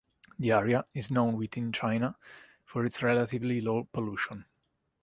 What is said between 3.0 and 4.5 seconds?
relatively low pollution.